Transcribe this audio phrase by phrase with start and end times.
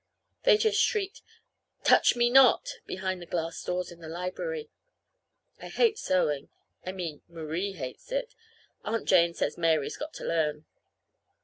[0.45, 1.21] They just shrieked,
[1.83, 4.71] "Touch me not!" behind the glass doors in the library.
[5.61, 6.49] I hate sewing.
[6.83, 8.33] I mean Marie hates it.
[8.83, 10.65] Aunt Jane says Mary's got to learn.